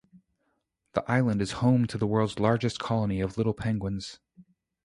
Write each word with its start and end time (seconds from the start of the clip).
The 0.93 1.03
island 1.07 1.43
is 1.43 1.51
home 1.61 1.85
to 1.85 1.95
the 1.95 2.07
world's 2.07 2.39
largest 2.39 2.79
colony 2.79 3.21
of 3.21 3.37
little 3.37 3.53
penguins. 3.53 4.19